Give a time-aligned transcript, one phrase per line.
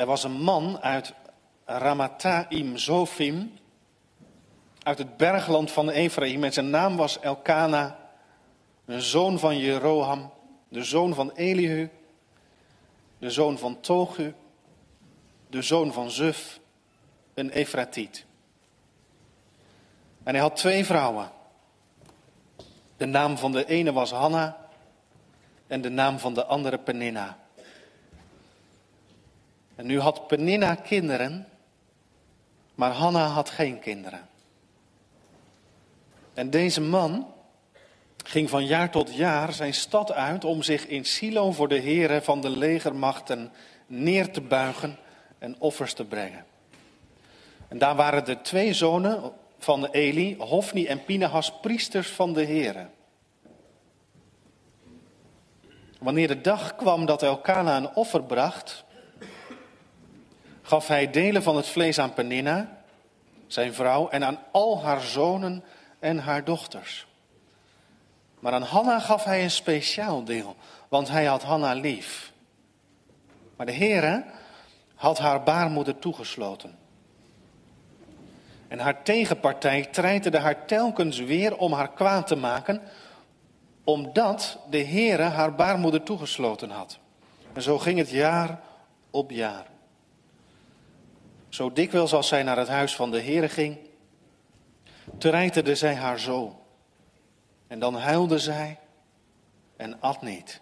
[0.00, 1.14] Er was een man uit
[1.64, 3.52] Ramathaim Zofim,
[4.82, 6.44] uit het bergland van Ephraim.
[6.44, 7.98] En zijn naam was Elkana,
[8.84, 10.32] een zoon van Jeroham,
[10.68, 11.90] de zoon van Elihu,
[13.18, 14.34] de zoon van Togu,
[15.50, 16.60] de zoon van Zuf,
[17.34, 18.24] een Efratiet.
[20.22, 21.30] En hij had twee vrouwen.
[22.96, 24.56] De naam van de ene was Hanna
[25.66, 27.38] en de naam van de andere Peninna.
[29.80, 31.46] En nu had Peninna kinderen,
[32.74, 34.28] maar Hanna had geen kinderen.
[36.34, 37.32] En deze man
[38.24, 42.22] ging van jaar tot jaar zijn stad uit om zich in Silo voor de heren
[42.22, 43.52] van de legermachten
[43.86, 44.98] neer te buigen
[45.38, 46.44] en offers te brengen.
[47.68, 52.90] En daar waren de twee zonen van Eli, Hofni en Pinehas, priesters van de heren.
[55.98, 58.84] Wanneer de dag kwam dat Elkana een offer bracht,
[60.70, 62.82] gaf hij delen van het vlees aan Peninna,
[63.46, 65.64] zijn vrouw, en aan al haar zonen
[65.98, 67.06] en haar dochters.
[68.40, 70.56] Maar aan Hanna gaf hij een speciaal deel,
[70.88, 72.32] want hij had Hanna lief.
[73.56, 74.24] Maar de Heere
[74.94, 76.78] had haar baarmoeder toegesloten.
[78.68, 82.82] En haar tegenpartij treiterde haar telkens weer om haar kwaad te maken,
[83.84, 86.98] omdat de Heere haar baarmoeder toegesloten had.
[87.52, 88.60] En zo ging het jaar
[89.10, 89.70] op jaar.
[91.50, 93.78] Zo dikwijls als zij naar het huis van de Heere ging,
[95.18, 96.60] treiterde zij haar zo.
[97.66, 98.78] En dan huilde zij
[99.76, 100.60] en at niet.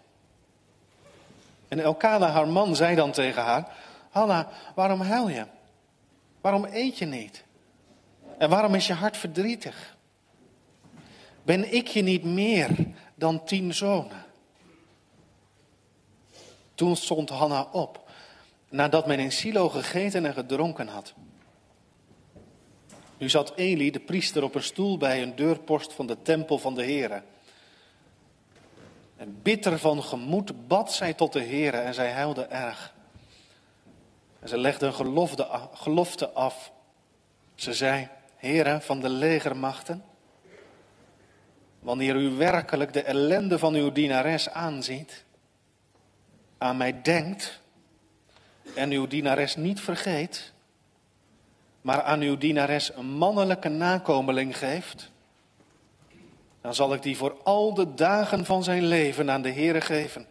[1.67, 3.75] En Elkana, haar man, zei dan tegen haar:
[4.09, 5.45] Hanna, waarom huil je?
[6.41, 7.43] Waarom eet je niet?
[8.37, 9.97] En waarom is je hart verdrietig?
[11.43, 12.69] Ben ik je niet meer
[13.15, 14.25] dan tien zonen?
[16.75, 18.08] Toen stond Hanna op,
[18.69, 21.13] nadat men in Silo gegeten en gedronken had.
[23.17, 26.75] Nu zat Eli, de priester, op een stoel bij een deurpost van de tempel van
[26.75, 27.21] de Here.
[29.17, 32.93] En bitter van gemoed bad zij tot de Here en zij huilde erg.
[34.39, 34.93] En ze legde een
[35.73, 36.71] gelofte, af.
[37.55, 40.03] Ze zei, Here van de legermachten,
[41.79, 45.25] wanneer u werkelijk de ellende van uw dienares aanziet,
[46.57, 47.61] aan mij denkt
[48.75, 50.53] en uw dienares niet vergeet,
[51.81, 55.11] maar aan uw dienares een mannelijke nakomeling geeft,
[56.61, 60.25] dan zal ik die voor al de dagen van zijn leven aan de Heere geven.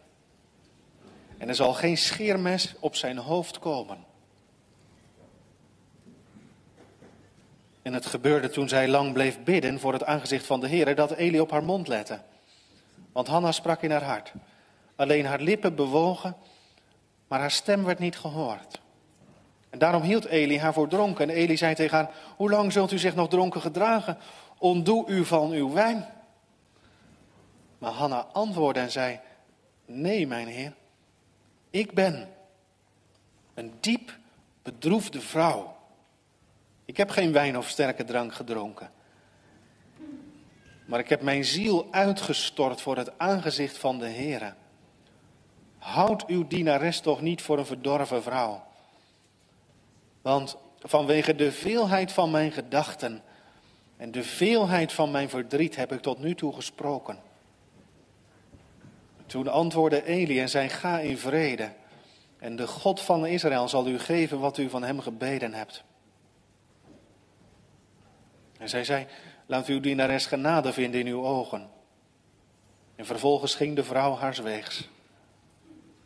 [1.37, 3.97] En er zal geen scheermes op zijn hoofd komen.
[7.81, 11.11] En het gebeurde toen zij lang bleef bidden voor het aangezicht van de Heer, dat
[11.11, 12.19] Eli op haar mond lette.
[13.11, 14.33] Want Hanna sprak in haar hart.
[14.95, 16.35] Alleen haar lippen bewogen,
[17.29, 18.81] maar haar stem werd niet gehoord.
[19.69, 21.29] En daarom hield Eli haar voor dronken.
[21.29, 24.17] En Eli zei tegen haar, hoe lang zult u zich nog dronken gedragen?
[24.57, 26.05] Ontdoe u van uw wijn.
[27.77, 29.19] Maar Hanna antwoordde en zei,
[29.85, 30.73] nee mijn heer,
[31.69, 32.29] ik ben
[33.53, 34.17] een diep
[34.61, 35.77] bedroefde vrouw.
[36.85, 38.91] Ik heb geen wijn of sterke drank gedronken.
[40.85, 44.53] Maar ik heb mijn ziel uitgestort voor het aangezicht van de Heere.
[45.79, 48.63] Houd uw dienares toch niet voor een verdorven vrouw.
[50.21, 53.23] Want vanwege de veelheid van mijn gedachten
[53.97, 57.19] en de veelheid van mijn verdriet heb ik tot nu toe gesproken.
[59.25, 61.71] Toen antwoordde Eli en zei: Ga in vrede.
[62.39, 65.83] En de God van Israël zal u geven wat u van hem gebeden hebt.
[68.59, 69.07] En zij zei,
[69.45, 71.69] laat uw dienares genade vinden in uw ogen.
[72.95, 74.89] En vervolgens ging de vrouw haar weegs.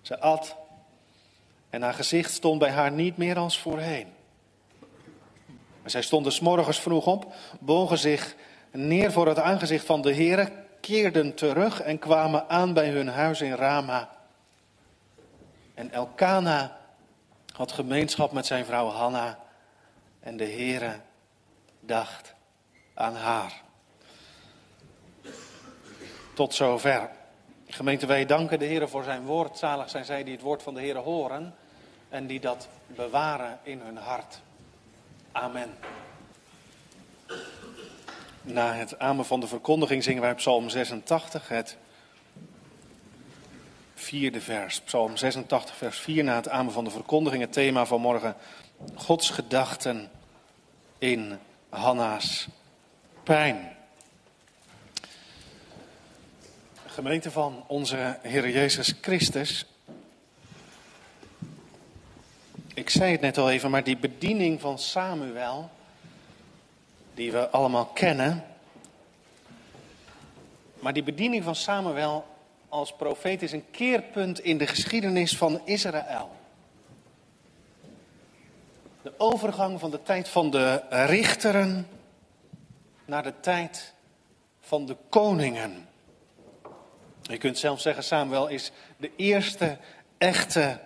[0.04, 0.56] Ze at
[1.70, 4.08] en haar gezicht stond bij haar niet meer als voorheen.
[5.82, 8.36] Maar zij stonden s morgens vroeg op, bogen zich
[8.72, 13.42] neer voor het aangezicht van de Heere, keerden terug en kwamen aan bij hun huis
[13.42, 14.10] in Rama.
[15.74, 16.78] En Elkana
[17.54, 19.40] had gemeenschap met zijn vrouw Hanna
[20.20, 21.00] en de Heere
[21.80, 22.34] dacht
[22.94, 23.62] aan haar.
[26.34, 27.10] Tot zover.
[27.74, 29.58] Gemeente, wij danken de Heer voor zijn woord.
[29.58, 31.56] Zalig zijn zij die het woord van de Heer horen
[32.10, 34.42] en die dat bewaren in hun hart.
[35.32, 35.70] Amen.
[38.42, 41.78] Na het amen van de verkondiging zingen wij Psalm 86, het
[43.94, 44.82] vierde vers.
[44.82, 46.24] Psalm 86, vers 4.
[46.24, 48.36] Na het amen van de verkondiging, het thema van morgen:
[48.96, 50.12] Gods gedachten
[50.98, 51.40] in
[51.70, 52.48] Hanna's
[53.24, 53.76] pijn.
[56.94, 59.66] Gemeente van onze Heer Jezus Christus.
[62.74, 65.70] Ik zei het net al even, maar die bediening van Samuel,
[67.14, 68.44] die we allemaal kennen.
[70.80, 72.26] Maar die bediening van Samuel
[72.70, 76.32] als profeet is een keerpunt in de geschiedenis van Israël.
[79.02, 81.88] De overgang van de tijd van de richteren
[83.06, 83.94] naar de tijd
[84.60, 85.92] van de koningen.
[87.24, 89.78] Je kunt zelf zeggen, Samuel is de eerste
[90.18, 90.80] echte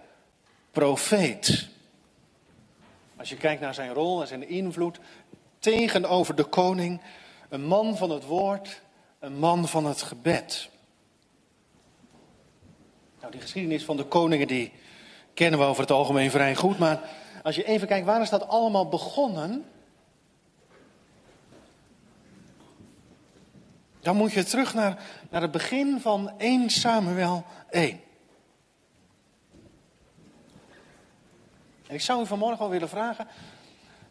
[0.72, 1.68] profeet.
[3.18, 5.00] Als je kijkt naar zijn rol en zijn invloed
[5.60, 7.02] tegenover de koning,
[7.50, 8.82] een man van het woord,
[9.20, 10.70] een man van het gebed.
[13.20, 14.72] Nou, die geschiedenis van de koningen die
[15.34, 17.02] kennen we over het algemeen vrij goed, maar
[17.44, 19.66] als je even kijkt, waar is dat allemaal begonnen?
[24.00, 28.02] Dan moet je terug naar, naar het begin van 1 Samuel 1.
[31.88, 33.28] En ik zou u vanmorgen wel willen vragen.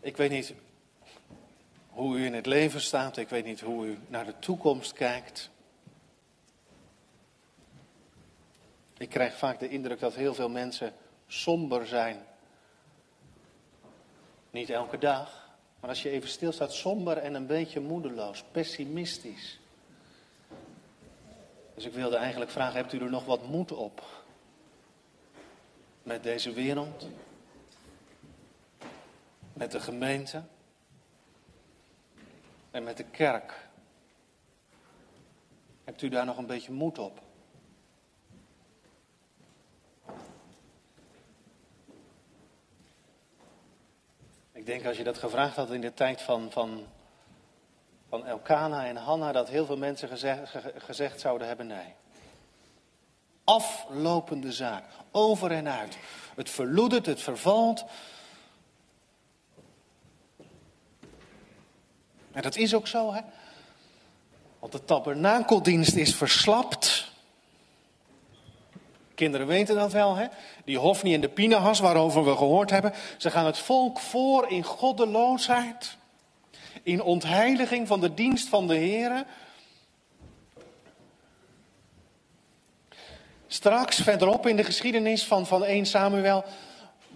[0.00, 0.54] Ik weet niet
[1.90, 3.16] hoe u in het leven staat.
[3.16, 5.50] Ik weet niet hoe u naar de toekomst kijkt.
[8.98, 10.92] Ik krijg vaak de indruk dat heel veel mensen
[11.26, 12.16] somber zijn.
[14.50, 15.50] Niet elke dag,
[15.80, 19.58] maar als je even stilstaat, somber en een beetje moedeloos, pessimistisch.
[21.76, 24.02] Dus ik wilde eigenlijk vragen, hebt u er nog wat moed op?
[26.02, 27.08] Met deze wereld?
[29.52, 30.42] Met de gemeente?
[32.70, 33.68] En met de kerk?
[35.84, 37.20] Hebt u daar nog een beetje moed op?
[44.52, 46.86] Ik denk als je dat gevraagd had in de tijd van, van
[48.18, 50.08] van Elkana en Hanna dat heel veel mensen
[50.76, 51.94] gezegd, zouden hebben nee.
[53.44, 55.98] Aflopende zaak, over en uit.
[56.36, 57.84] Het verloedert, het vervalt.
[62.32, 63.20] En dat is ook zo, hè?
[64.58, 67.10] Want de tabernakeldienst is verslapt.
[69.14, 70.26] Kinderen weten dat wel, hè?
[70.64, 72.92] Die Hofni en de Pinahas, waarover we gehoord hebben.
[73.16, 75.96] Ze gaan het volk voor in goddeloosheid
[76.82, 79.24] in ontheiliging van de dienst van de Heer.
[83.46, 86.44] Straks verderop in de geschiedenis van, van 1 Samuel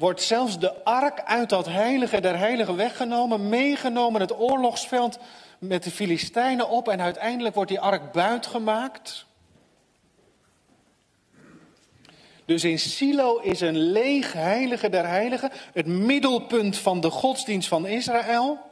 [0.01, 5.19] wordt zelfs de ark uit dat heilige der heiligen weggenomen, meegenomen het oorlogsveld
[5.59, 9.27] met de Filistijnen op en uiteindelijk wordt die ark buitgemaakt.
[12.45, 17.87] Dus in Silo is een leeg heilige der heiligen, het middelpunt van de godsdienst van
[17.87, 18.70] Israël.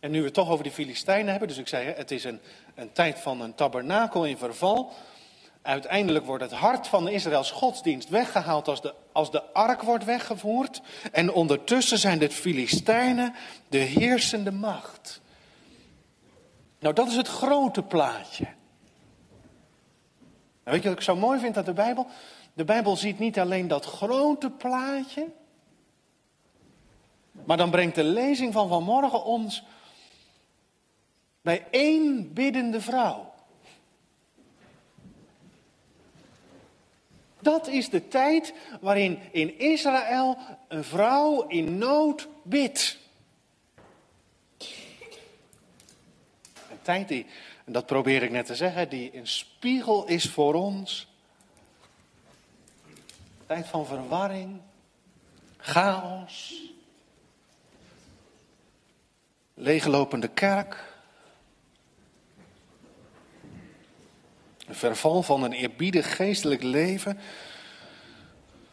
[0.00, 2.40] En nu we het toch over die Filistijnen hebben, dus ik zei, het is een,
[2.74, 4.92] een tijd van een tabernakel in verval.
[5.62, 10.80] Uiteindelijk wordt het hart van Israëls godsdienst weggehaald als de, als de ark wordt weggevoerd.
[11.12, 13.34] En ondertussen zijn de Filistijnen
[13.68, 15.20] de heersende macht.
[16.78, 18.44] Nou, dat is het grote plaatje.
[20.64, 22.06] Nou, weet je wat ik zo mooi vind aan de Bijbel?
[22.52, 25.26] De Bijbel ziet niet alleen dat grote plaatje,
[27.44, 29.62] maar dan brengt de lezing van vanmorgen ons
[31.42, 33.32] bij één biddende vrouw.
[37.40, 40.38] Dat is de tijd waarin in Israël
[40.68, 42.98] een vrouw in nood bidt.
[46.70, 47.26] Een tijd die,
[47.64, 51.08] en dat probeer ik net te zeggen, die een spiegel is voor ons.
[53.46, 54.60] Tijd van verwarring,
[55.56, 56.62] chaos,
[59.60, 60.88] leeglopende kerk.
[64.66, 67.18] Een verval van een eerbiedig geestelijk leven.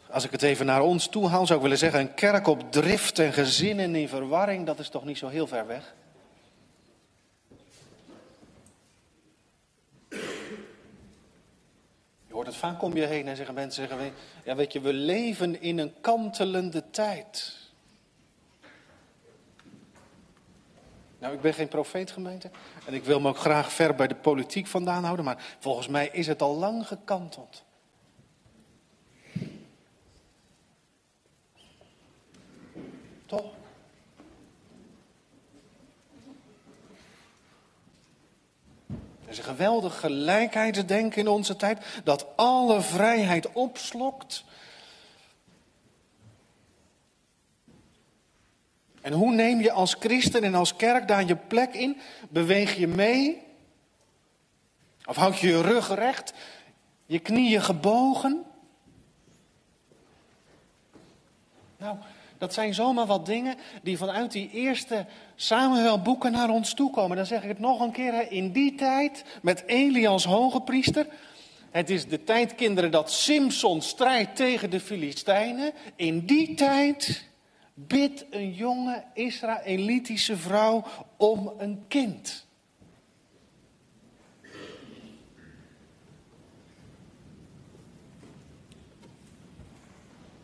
[0.10, 2.72] Als ik het even naar ons toe haal, zou ik willen zeggen: een kerk op
[2.72, 5.96] drift en gezinnen in verwarring, dat is toch niet zo heel ver weg?
[12.28, 14.14] Je hoort het vaak om je heen en zeggen mensen: zeggen,
[14.44, 17.67] ja, weet je, we leven in een kantelende tijd.
[21.28, 22.50] Nou, ik ben geen profeet gemeente
[22.86, 26.10] en ik wil me ook graag ver bij de politiek vandaan houden, maar volgens mij
[26.12, 27.64] is het al lang gekanteld.
[33.26, 33.46] Toch?
[39.24, 44.44] Er is een geweldig gelijkheidsdenken in onze tijd dat alle vrijheid opslokt
[49.08, 51.98] En hoe neem je als christen en als kerk daar je plek in?
[52.30, 53.42] Beweeg je mee?
[55.06, 56.34] Of houd je je rug recht,
[57.06, 58.44] je knieën gebogen?
[61.78, 61.98] Nou,
[62.38, 67.18] dat zijn zomaar wat dingen die vanuit die eerste Samuel-boeken naar ons toe komen.
[67.18, 68.32] Dan zeg ik het nog een keer.
[68.32, 71.08] In die tijd, met Eli als hoge priester.
[71.72, 75.72] Het is de tijd, kinderen, dat Simson strijdt tegen de Filistijnen.
[75.96, 77.27] In die tijd
[77.80, 80.84] bidt een jonge Israëlitische vrouw
[81.18, 82.46] om een kind.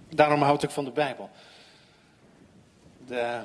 [0.10, 1.30] Daarom houd ik van de Bijbel.
[3.08, 3.40] De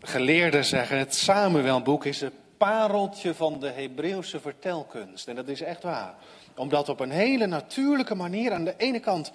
[0.00, 5.28] geleerden zeggen, het Samuelboek is het pareltje van de Hebreeuwse vertelkunst.
[5.28, 6.14] En dat is echt waar.
[6.56, 9.32] Omdat op een hele natuurlijke manier aan de ene kant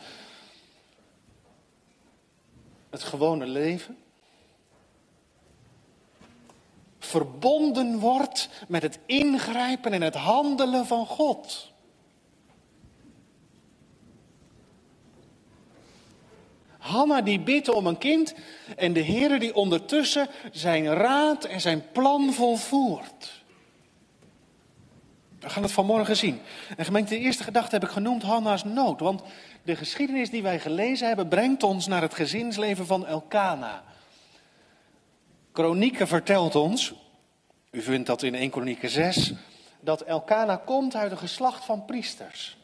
[2.96, 3.98] het gewone leven
[7.06, 11.74] verbonden wordt met het ingrijpen en het handelen van God.
[16.78, 18.34] Hanna die bidt om een kind
[18.78, 23.44] en de Heer die ondertussen zijn raad en zijn plan volvoert.
[25.40, 26.42] We gaan het vanmorgen zien.
[26.78, 29.00] En gemeente, de eerste gedachte heb ik genoemd Hanna's nood.
[29.00, 29.22] Want
[29.66, 33.84] de geschiedenis die wij gelezen hebben brengt ons naar het gezinsleven van Elkana.
[35.52, 36.94] Kronieken vertelt ons,
[37.72, 39.34] u vindt dat in 1 Kronieken 6,
[39.80, 42.58] dat Elkana komt uit een geslacht van priesters.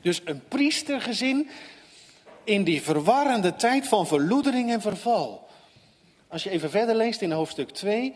[0.00, 1.48] Dus een priestergezin
[2.44, 5.48] in die verwarrende tijd van verloedering en verval.
[6.28, 8.14] Als je even verder leest in hoofdstuk 2,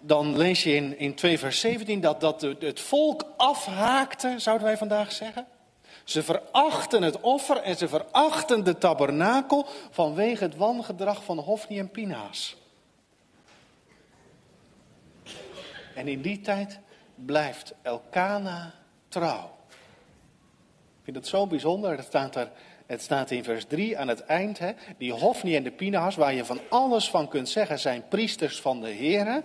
[0.00, 4.76] dan lees je in, in 2 vers 17 dat, dat het volk afhaakte, zouden wij
[4.76, 5.46] vandaag zeggen.
[6.08, 11.90] Ze verachten het offer en ze verachten de tabernakel vanwege het wangedrag van Hofni en
[11.90, 12.56] Pinaas.
[15.94, 16.78] En in die tijd
[17.14, 18.74] blijft Elkana
[19.08, 19.58] trouw
[21.08, 21.96] vind het zo bijzonder.
[21.96, 22.50] Het staat, er,
[22.86, 24.58] het staat in vers 3 aan het eind.
[24.58, 28.60] Hè, die Hofni en de Pinahas, waar je van alles van kunt zeggen, zijn priesters
[28.60, 29.42] van de Here.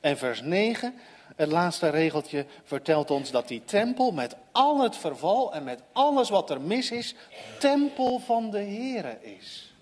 [0.00, 0.94] En vers 9,
[1.36, 6.28] het laatste regeltje, vertelt ons dat die tempel met al het verval en met alles
[6.28, 7.14] wat er mis is,
[7.58, 9.74] tempel van de Here is.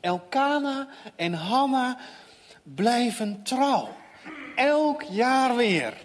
[0.00, 1.98] Elkana en Hanna
[2.62, 3.88] blijven trouw.
[4.56, 6.04] Elk jaar weer.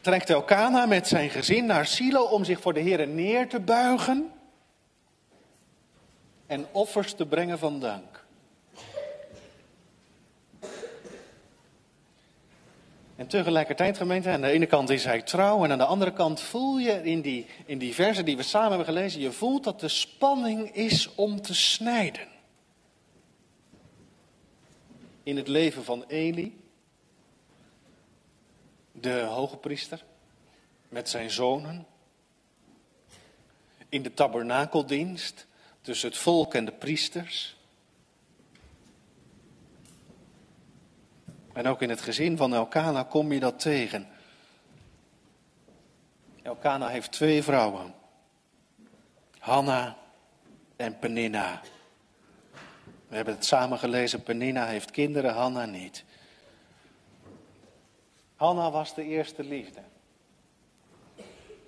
[0.00, 4.30] Trekt Elkana met zijn gezin naar Silo om zich voor de Heer neer te buigen
[6.46, 8.24] en offers te brengen van dank.
[13.16, 16.40] En tegelijkertijd, gemeente, aan de ene kant is hij trouw en aan de andere kant
[16.40, 19.80] voel je in die, in die versen die we samen hebben gelezen, je voelt dat
[19.80, 22.34] de spanning is om te snijden
[25.26, 26.60] in het leven van Eli,
[28.92, 30.04] de hoge priester,
[30.88, 31.86] met zijn zonen.
[33.88, 35.46] In de tabernakeldienst
[35.86, 37.56] tussen het volk en de priesters.
[41.52, 44.08] En ook in het gezin van Elkana kom je dat tegen.
[46.42, 47.94] Elkana heeft twee vrouwen.
[49.38, 49.96] Hanna
[50.76, 51.60] en Peninna.
[53.08, 54.22] We hebben het samen gelezen.
[54.22, 56.04] Penina heeft kinderen, Hanna niet.
[58.36, 59.80] Hanna was de eerste liefde.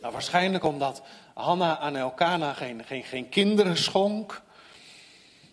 [0.01, 1.03] Nou, waarschijnlijk omdat
[1.39, 4.43] Hanna aan Elkana geen, geen, geen kinderen schonk,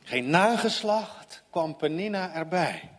[0.04, 2.90] geen nageslacht, kwam Penina erbij.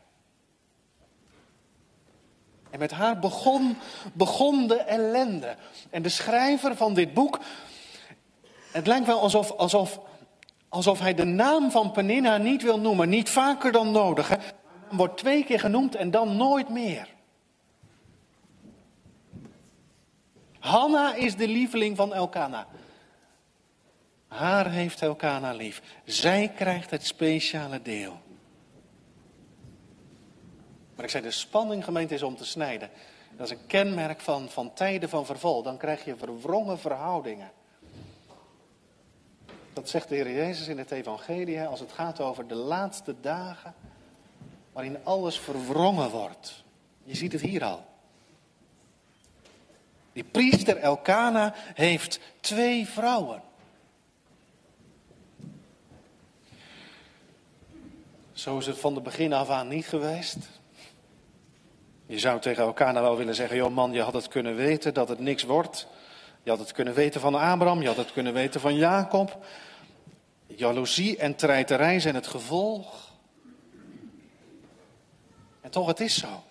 [2.70, 3.76] En met haar begon,
[4.12, 5.56] begon de ellende.
[5.90, 7.40] En de schrijver van dit boek,
[8.72, 10.00] het lijkt wel alsof, alsof
[10.68, 14.28] Alsof hij de naam van Peninna niet wil noemen, niet vaker dan nodig.
[14.28, 14.36] Hè?
[14.90, 17.15] Wordt twee keer genoemd en dan nooit meer.
[20.66, 22.66] Hanna is de lieveling van Elkana.
[24.28, 25.82] Haar heeft Elkana lief.
[26.04, 28.20] Zij krijgt het speciale deel.
[30.94, 32.90] Maar ik zei, de spanning gemeente is om te snijden.
[33.36, 35.62] Dat is een kenmerk van, van tijden van verval.
[35.62, 37.50] Dan krijg je verwrongen verhoudingen.
[39.72, 43.74] Dat zegt de Heer Jezus in het Evangelie als het gaat over de laatste dagen
[44.72, 46.64] waarin alles verwrongen wordt.
[47.04, 47.95] Je ziet het hier al.
[50.16, 53.42] Die priester Elkana heeft twee vrouwen.
[58.32, 60.36] Zo is het van de begin af aan niet geweest.
[62.06, 65.08] Je zou tegen Elkana wel willen zeggen: joh man, je had het kunnen weten dat
[65.08, 65.86] het niks wordt.
[66.42, 69.44] Je had het kunnen weten van Abraham, je had het kunnen weten van Jacob.
[70.46, 73.12] Jaloezie en treiterij zijn het gevolg.
[75.60, 76.45] En toch, het is zo.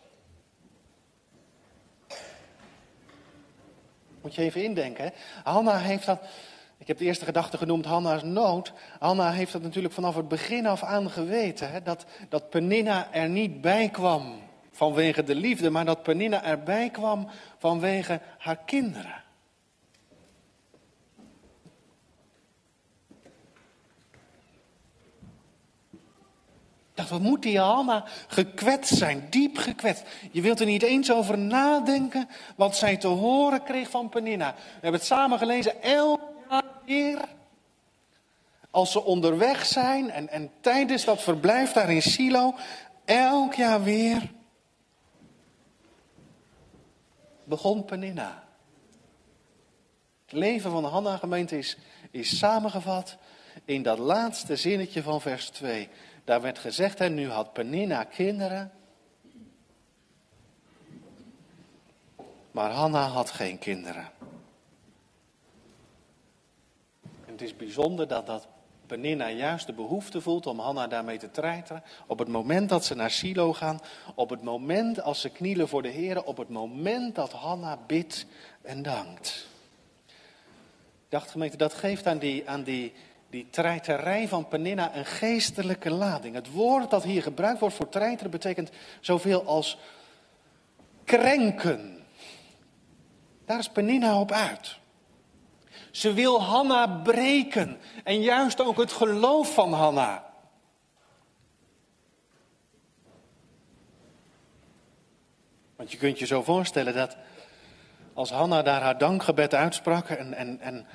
[4.25, 5.11] Moet je even indenken.
[5.43, 6.19] Hanna heeft dat,
[6.77, 8.73] ik heb de eerste gedachte genoemd, Hanna's nood.
[8.99, 11.71] Hanna heeft dat natuurlijk vanaf het begin af aan geweten.
[11.71, 11.81] Hè?
[11.81, 14.41] Dat, dat Peninna er niet bij kwam
[14.71, 17.27] vanwege de liefde, maar dat Peninna erbij kwam
[17.57, 19.23] vanwege haar kinderen.
[27.03, 30.03] Wat moet die Hanna gekwetst zijn, diep gekwetst.
[30.31, 34.53] Je wilt er niet eens over nadenken wat zij te horen kreeg van Penina.
[34.55, 37.19] We hebben het samen gelezen, elk jaar weer.
[38.69, 42.55] Als ze onderweg zijn en, en tijdens dat verblijf daar in Silo,
[43.05, 44.31] elk jaar weer
[47.43, 48.43] begon Penina.
[50.25, 51.77] Het leven van de Hanna-gemeente is,
[52.11, 53.17] is samengevat
[53.65, 55.89] in dat laatste zinnetje van vers 2.
[56.25, 58.71] Daar werd gezegd, en nu had Penina kinderen.
[62.51, 64.11] Maar Hanna had geen kinderen.
[67.03, 68.47] En het is bijzonder dat, dat
[68.85, 71.83] Penina juist de behoefte voelt om Hanna daarmee te treiteren.
[72.07, 73.79] Op het moment dat ze naar Silo gaan,
[74.15, 78.25] op het moment als ze knielen voor de Heer, op het moment dat Hanna bidt
[78.61, 79.47] en dankt.
[81.09, 82.93] Dacht gemeente, dat geeft aan die, aan die
[83.35, 86.35] die treiterij van Peninna een geestelijke lading.
[86.35, 89.77] Het woord dat hier gebruikt wordt voor treiteren betekent zoveel als
[91.03, 92.05] krenken.
[93.45, 94.77] Daar is Peninna op uit.
[95.91, 100.25] Ze wil Hanna breken en juist ook het geloof van Hanna.
[105.75, 107.17] Want je kunt je zo voorstellen dat
[108.13, 110.87] als Hanna daar haar dankgebed uitsprak en, en, en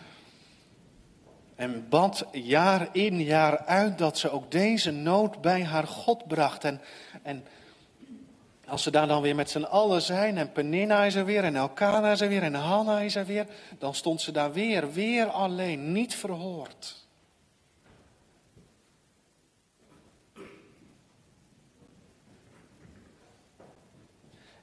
[1.60, 6.64] en bad jaar in, jaar uit dat ze ook deze nood bij haar God bracht.
[6.64, 6.80] En,
[7.22, 7.44] en
[8.66, 11.56] als ze daar dan weer met z'n allen zijn, en Peninna is er weer, en
[11.56, 13.46] Elkana is er weer, en Hanna is er weer,
[13.78, 16.99] dan stond ze daar weer, weer alleen, niet verhoord.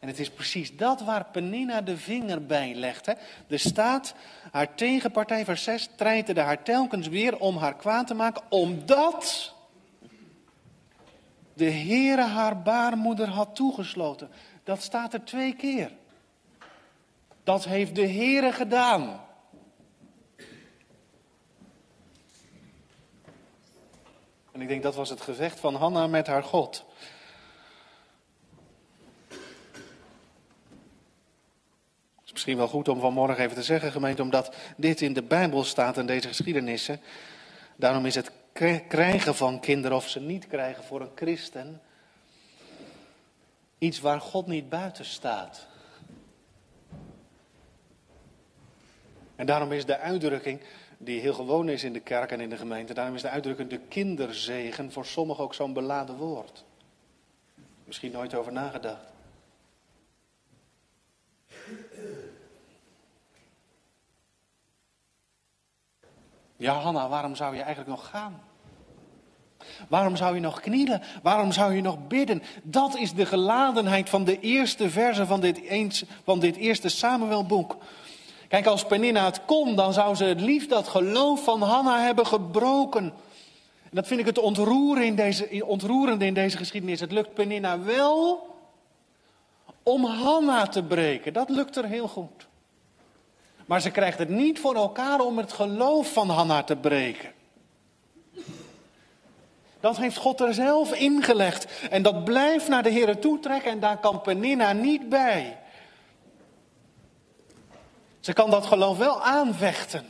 [0.07, 3.05] En het is precies dat waar Penina de vinger bij legt.
[3.05, 3.13] Hè.
[3.47, 4.15] Er staat,
[4.51, 9.53] haar tegenpartij, vers 6, treiterde haar telkens weer om haar kwaad te maken, omdat
[11.53, 14.29] de Heere haar baarmoeder had toegesloten.
[14.63, 15.91] Dat staat er twee keer.
[17.43, 19.21] Dat heeft de Heere gedaan.
[24.51, 26.85] En ik denk dat was het gevecht van Hanna met haar God.
[32.37, 35.97] Misschien wel goed om vanmorgen even te zeggen, gemeente, omdat dit in de Bijbel staat
[35.97, 36.99] en deze geschiedenissen.
[37.75, 38.31] Daarom is het
[38.87, 41.81] krijgen van kinderen of ze niet krijgen voor een christen
[43.77, 45.67] iets waar God niet buiten staat.
[49.35, 50.61] En daarom is de uitdrukking,
[50.97, 53.69] die heel gewoon is in de kerk en in de gemeente, daarom is de uitdrukking
[53.69, 56.63] de kinderzegen voor sommigen ook zo'n beladen woord.
[57.83, 59.15] Misschien nooit over nagedacht.
[66.57, 68.41] Ja, Hanna, waarom zou je eigenlijk nog gaan?
[69.87, 71.01] Waarom zou je nog knielen?
[71.23, 72.43] Waarom zou je nog bidden?
[72.63, 77.77] Dat is de geladenheid van de eerste verse van dit, eens, van dit eerste Samuelboek.
[78.47, 82.25] Kijk, als Peninna het kon, dan zou ze het liefst dat geloof van Hanna hebben
[82.27, 83.03] gebroken.
[83.83, 86.99] En dat vind ik het ontroerende in deze, ontroerende in deze geschiedenis.
[86.99, 88.47] Het lukt Peninna wel
[89.83, 91.33] om Hanna te breken.
[91.33, 92.47] Dat lukt er heel goed.
[93.67, 97.31] Maar ze krijgt het niet voor elkaar om het geloof van Hanna te breken.
[99.79, 101.87] Dat heeft God er zelf ingelegd.
[101.89, 105.57] En dat blijft naar de Heer toetrekken en daar kan Peninna niet bij.
[108.19, 110.05] Ze kan dat geloof wel aanvechten.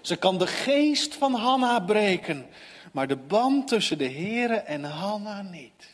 [0.00, 2.46] Ze kan de geest van Hanna breken,
[2.92, 5.91] maar de band tussen de Heer en Hanna niet.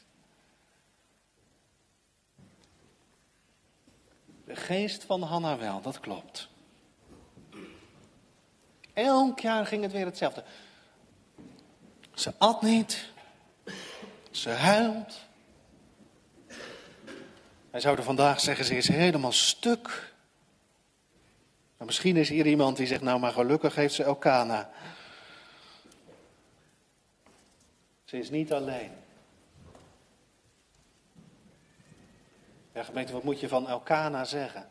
[4.48, 6.48] De geest van Hanna wel, dat klopt.
[8.92, 10.44] Elk jaar ging het weer hetzelfde.
[12.14, 13.10] Ze at niet.
[14.30, 15.20] Ze huilt.
[17.70, 20.12] Wij zouden vandaag zeggen, ze is helemaal stuk.
[21.76, 24.70] Maar misschien is hier iemand die zegt, nou maar gelukkig heeft ze Elkana.
[28.04, 28.92] Ze is niet alleen.
[32.78, 34.68] Ja, gemeente, wat moet je van Elkana zeggen?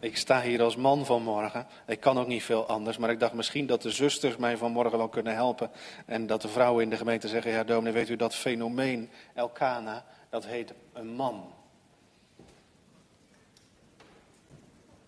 [0.00, 1.66] Ik sta hier als man vanmorgen.
[1.86, 4.98] Ik kan ook niet veel anders, maar ik dacht misschien dat de zusters mij vanmorgen
[4.98, 5.70] wel kunnen helpen.
[6.06, 10.04] En dat de vrouwen in de gemeente zeggen, ja dominee, weet u dat fenomeen Elkana,
[10.28, 11.54] dat heet een man.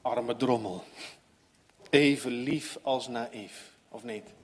[0.02, 0.84] Arme drommel.
[1.90, 4.34] Even lief als naïef, of niet?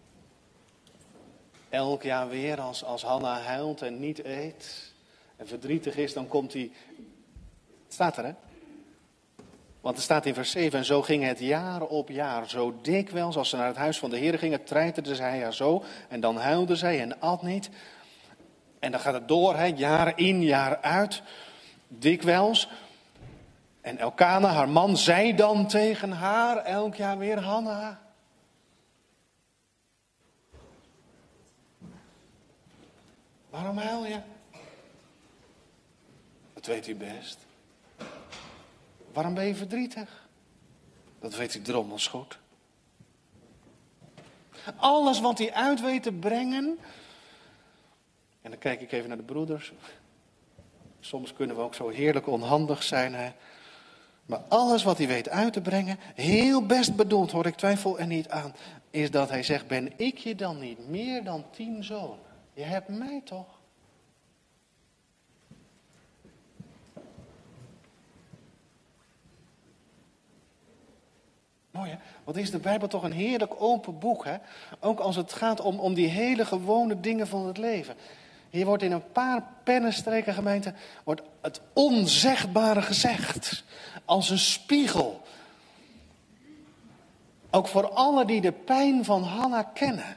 [1.72, 4.92] Elk jaar weer als, als Hanna huilt en niet eet
[5.37, 6.70] en verdrietig is, dan komt hij.
[7.85, 8.32] Het staat er, hè?
[9.80, 12.48] Want er staat in vers 7, en zo ging het jaar op jaar.
[12.48, 15.85] Zo dikwijls als ze naar het huis van de Heer gingen, treiterde zij haar zo.
[16.08, 17.70] En dan huilde zij en at niet.
[18.78, 21.22] En dan gaat het door, hè, jaar in, jaar uit.
[21.88, 22.68] Dikwijls.
[23.80, 28.00] En Elkana, haar man, zei dan tegen haar elk jaar weer, Hanna.
[33.52, 34.20] Waarom huil je?
[36.52, 37.38] Dat weet u best.
[39.12, 40.28] Waarom ben je verdrietig?
[41.20, 42.38] Dat weet u drommels goed.
[44.76, 46.78] Alles wat hij uit weet te brengen.
[48.42, 49.72] En dan kijk ik even naar de broeders.
[51.00, 53.14] Soms kunnen we ook zo heerlijk onhandig zijn.
[53.14, 53.32] Hè?
[54.26, 58.06] Maar alles wat hij weet uit te brengen, heel best bedoeld, hoor ik twijfel er
[58.06, 58.54] niet aan,
[58.90, 62.32] is dat hij zegt: Ben ik je dan niet meer dan tien zonen?
[62.52, 63.60] Je hebt mij toch?
[71.70, 71.96] Mooi hè?
[72.24, 74.36] Wat is de Bijbel toch een heerlijk open boek hè?
[74.80, 77.96] Ook als het gaat om, om die hele gewone dingen van het leven.
[78.50, 83.64] Hier wordt in een paar pennenstreken gemeente wordt het onzegbare gezegd.
[84.04, 85.22] Als een spiegel.
[87.50, 90.16] Ook voor allen die de pijn van Hanna kennen.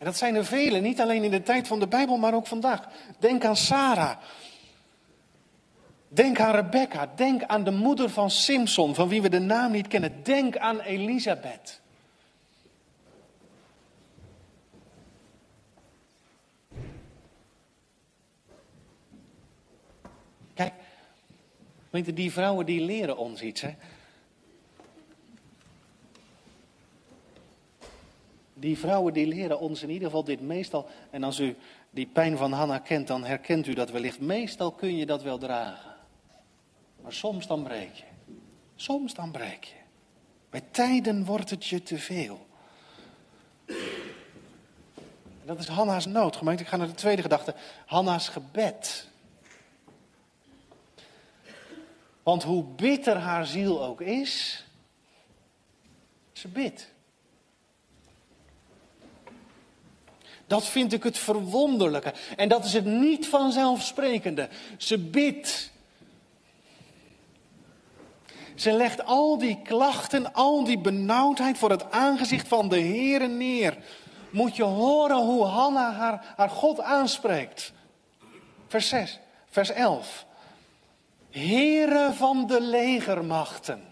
[0.00, 2.46] En dat zijn er velen, niet alleen in de tijd van de Bijbel, maar ook
[2.46, 2.88] vandaag.
[3.18, 4.16] Denk aan Sarah.
[6.08, 7.12] Denk aan Rebecca.
[7.16, 10.22] Denk aan de moeder van Simpson, van wie we de naam niet kennen.
[10.22, 11.80] Denk aan Elisabeth.
[20.54, 20.72] Kijk,
[22.16, 23.60] die vrouwen die leren ons iets.
[23.60, 23.74] Hè?
[28.60, 30.88] Die vrouwen die leren ons in ieder geval dit meestal.
[31.10, 31.56] En als u
[31.90, 34.20] die pijn van Hanna kent, dan herkent u dat wellicht.
[34.20, 35.94] Meestal kun je dat wel dragen.
[37.02, 38.04] Maar soms dan breek je.
[38.74, 39.74] Soms dan breek je.
[40.50, 42.46] Bij tijden wordt het je te veel.
[45.44, 46.36] dat is Hanna's nood.
[46.36, 47.54] Gemeente, ik ga naar de tweede gedachte.
[47.86, 49.08] Hanna's gebed.
[52.22, 54.64] Want hoe bitter haar ziel ook is,
[56.32, 56.92] ze bidt.
[60.50, 62.12] Dat vind ik het verwonderlijke.
[62.36, 64.48] En dat is het niet vanzelfsprekende.
[64.76, 65.70] Ze bidt.
[68.54, 73.76] Ze legt al die klachten, al die benauwdheid voor het aangezicht van de Heere neer.
[74.30, 77.72] Moet je horen hoe Hanna haar, haar God aanspreekt.
[78.68, 80.26] Vers 6, vers 11.
[81.30, 83.82] Heren van de legermachten.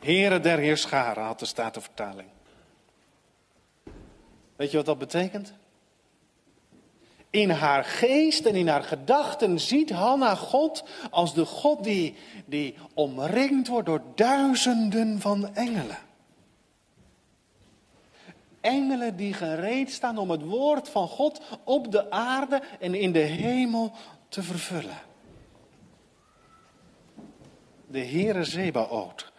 [0.00, 2.28] Heren der Heerscharen had de Statenvertaling.
[4.56, 5.52] Weet je wat dat betekent?
[7.30, 12.14] In haar geest en in haar gedachten ziet Hanna God als de God die,
[12.46, 15.98] die omringd wordt door duizenden van engelen.
[18.60, 23.18] Engelen die gereed staan om het woord van God op de aarde en in de
[23.18, 23.92] hemel
[24.28, 24.98] te vervullen.
[27.86, 29.32] De Heere Zebaoot.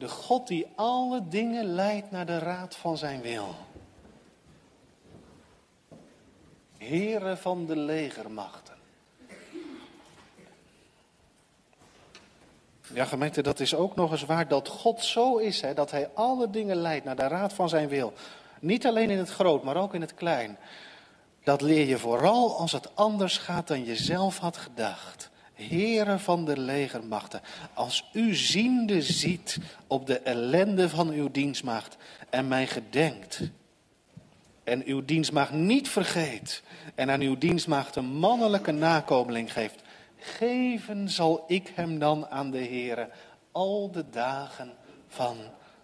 [0.00, 3.54] De God die alle dingen leidt naar de raad van zijn wil.
[6.76, 8.74] Heren van de legermachten.
[12.92, 16.10] Ja, gemeente, dat is ook nog eens waar dat God zo is, hè, dat Hij
[16.14, 18.12] alle dingen leidt naar de raad van zijn wil.
[18.60, 20.58] Niet alleen in het groot, maar ook in het klein.
[21.44, 25.29] Dat leer je vooral als het anders gaat dan je zelf had gedacht.
[25.60, 27.40] Heren van de legermachten,
[27.74, 31.96] als u ziende ziet op de ellende van uw dienstmaagd
[32.30, 33.40] en mij gedenkt
[34.64, 36.62] en uw dienstmaagd niet vergeet
[36.94, 39.82] en aan uw dienstmaagd een mannelijke nakomeling geeft,
[40.16, 43.10] geven zal ik hem dan aan de Heere
[43.52, 44.72] al de dagen
[45.08, 45.36] van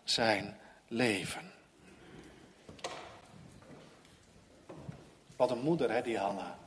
[0.04, 0.56] zijn
[0.88, 1.52] leven.
[5.36, 6.58] Wat een moeder, hè, die Hanna.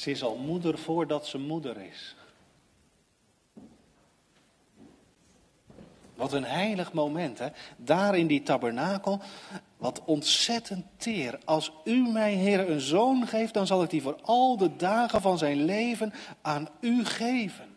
[0.00, 2.16] Ze is al moeder voordat ze moeder is.
[6.14, 7.48] Wat een heilig moment, hè?
[7.76, 9.20] Daar in die tabernakel.
[9.76, 11.38] Wat ontzettend teer.
[11.44, 15.20] Als u mij, Heer, een zoon geeft, dan zal ik die voor al de dagen
[15.20, 17.76] van zijn leven aan u geven.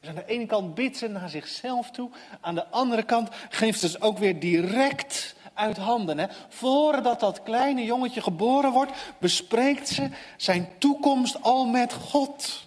[0.00, 3.80] Dus aan de ene kant bidt ze naar zichzelf toe, aan de andere kant geeft
[3.80, 6.30] ze het ook weer direct uit handen.
[6.48, 12.66] Voordat dat kleine jongetje geboren wordt, bespreekt ze zijn toekomst al met God.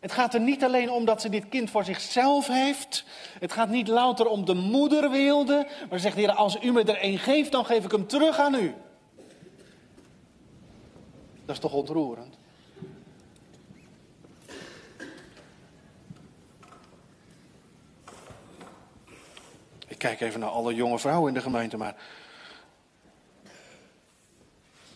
[0.00, 3.04] Het gaat er niet alleen om dat ze dit kind voor zichzelf heeft.
[3.38, 5.68] Het gaat niet louter om de moederweelde.
[5.90, 8.38] Maar zegt de Heer, als u me er een geeft, dan geef ik hem terug
[8.38, 8.74] aan u.
[11.44, 12.37] Dat is toch ontroerend?
[19.98, 21.94] Ik kijk even naar alle jonge vrouwen in de gemeente, maar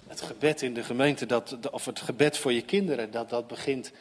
[0.07, 3.93] het gebed in de gemeente, dat, of het gebed voor je kinderen, dat, dat begint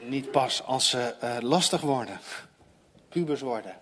[0.00, 2.20] niet pas als ze uh, lastig worden,
[3.08, 3.76] pubers worden.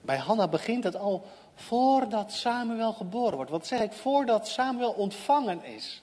[0.00, 3.50] Bij Hanna begint het al voordat Samuel geboren wordt.
[3.50, 3.92] Wat zeg ik?
[3.92, 6.02] Voordat Samuel ontvangen is.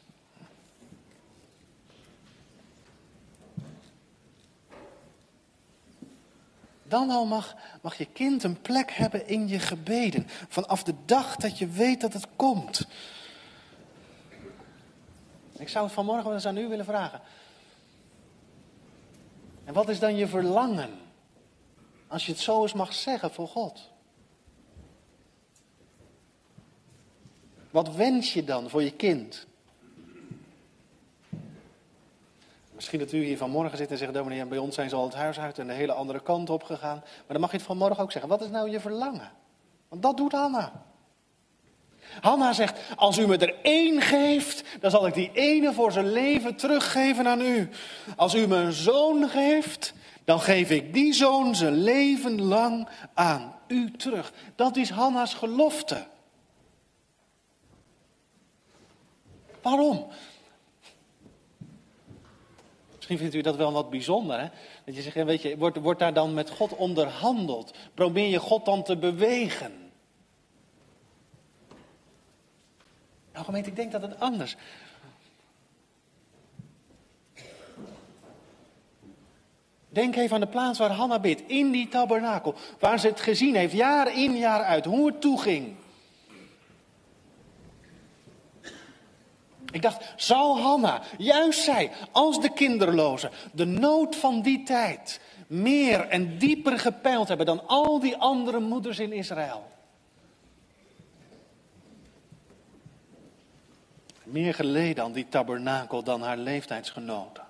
[6.89, 10.27] Dan al mag, mag je kind een plek hebben in je gebeden.
[10.47, 12.87] Vanaf de dag dat je weet dat het komt.
[15.57, 17.21] Ik zou het vanmorgen eens aan u willen vragen.
[19.65, 20.89] En wat is dan je verlangen?
[22.07, 23.89] Als je het zo eens mag zeggen voor God.
[27.71, 29.47] Wat wens je dan voor je kind?
[32.79, 35.13] Misschien dat u hier vanmorgen zit en zegt, dominee, bij ons zijn ze al het
[35.13, 36.97] huis uit en de hele andere kant op gegaan.
[37.05, 38.29] Maar dan mag je het vanmorgen ook zeggen.
[38.29, 39.31] Wat is nou je verlangen?
[39.87, 40.71] Want dat doet Hanna.
[42.21, 46.11] Hanna zegt, als u me er één geeft, dan zal ik die ene voor zijn
[46.11, 47.69] leven teruggeven aan u.
[48.15, 53.55] Als u me een zoon geeft, dan geef ik die zoon zijn leven lang aan
[53.67, 54.33] u terug.
[54.55, 56.05] Dat is Hanna's gelofte.
[59.61, 60.07] Waarom?
[63.09, 64.47] Misschien vindt u dat wel wat bijzonder, hè?
[64.85, 67.77] Dat je zegt, weet je, wordt, daar dan met God onderhandeld?
[67.93, 69.91] Probeer je God dan te bewegen?
[73.33, 74.55] Nou gemeente, ik denk dat het anders.
[79.89, 82.55] Denk even aan de plaats waar Hanna bidt, in die tabernakel.
[82.79, 85.75] Waar ze het gezien heeft, jaar in jaar uit, hoe het toeging.
[89.71, 96.07] Ik dacht, zal Hanna, juist zij, als de kinderloze, de nood van die tijd meer
[96.07, 99.67] en dieper gepeild hebben dan al die andere moeders in Israël?
[104.23, 107.43] Meer geleden aan die tabernakel dan haar leeftijdsgenoten.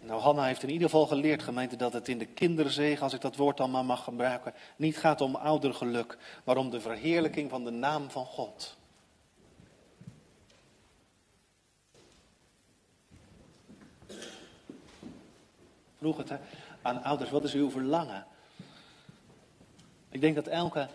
[0.00, 3.20] Nou, Hanna heeft in ieder geval geleerd, gemeente, dat het in de kinderzegen, als ik
[3.20, 7.64] dat woord dan maar mag gebruiken, niet gaat om oudergeluk, maar om de verheerlijking van
[7.64, 8.76] de naam van God.
[16.04, 16.32] Vroeg het
[16.82, 18.26] aan ouders, wat is uw verlangen?
[20.10, 20.88] Ik denk dat elke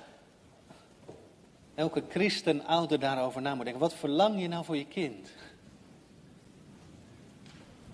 [1.76, 3.82] elke christen ouder daarover na moet denken.
[3.82, 5.30] Wat verlang je nou voor je kind?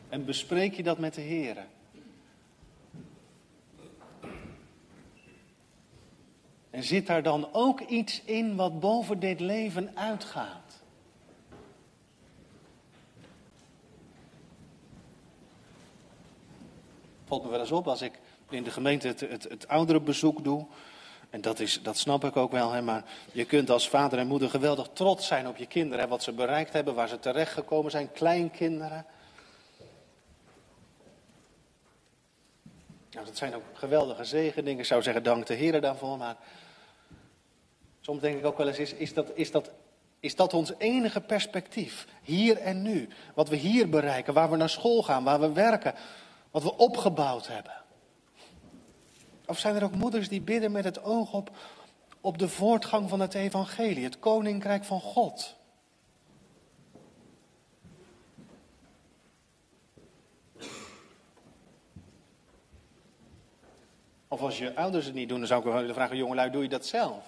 [0.09, 1.65] En bespreek je dat met de Heer.
[6.69, 10.64] En zit daar dan ook iets in wat boven dit leven uitgaat?
[17.25, 20.43] Valt me wel eens op als ik in de gemeente het, het, het oudere bezoek
[20.43, 20.65] doe.
[21.29, 24.27] En dat, is, dat snap ik ook wel, hè, maar je kunt als vader en
[24.27, 26.03] moeder geweldig trots zijn op je kinderen.
[26.03, 29.05] Hè, wat ze bereikt hebben, waar ze terechtgekomen zijn, kleinkinderen.
[33.11, 34.79] Nou, dat zijn ook geweldige zegeningen.
[34.79, 36.17] Ik zou zeggen, dank de Heer daarvoor.
[36.17, 36.35] Maar
[38.01, 39.71] soms denk ik ook wel eens, is, is, dat, is, dat,
[40.19, 42.07] is dat ons enige perspectief?
[42.21, 43.09] Hier en nu.
[43.33, 45.93] Wat we hier bereiken, waar we naar school gaan, waar we werken.
[46.55, 47.73] Wat we opgebouwd hebben.
[49.45, 51.49] Of zijn er ook moeders die bidden met het oog op,
[52.21, 55.55] op de voortgang van het evangelie, het koninkrijk van God?
[64.27, 66.63] Of als je ouders het niet doen, dan zou ik wel willen vragen, jongelui, doe
[66.63, 67.23] je dat zelf?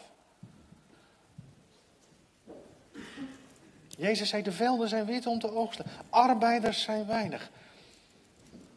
[3.88, 7.52] Jezus zei, de velden zijn wit om te oogsten, arbeiders zijn weinig.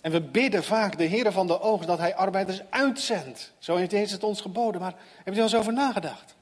[0.00, 3.52] En we bidden vaak de Heer van de oogst dat hij arbeiders uitzendt.
[3.58, 6.38] Zo heeft Jezus het ons geboden, maar heb je al eens over nagedacht?